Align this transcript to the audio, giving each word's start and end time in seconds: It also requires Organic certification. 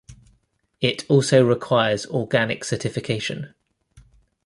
It 0.79 1.05
also 1.09 1.45
requires 1.45 2.07
Organic 2.07 2.63
certification. 2.65 3.53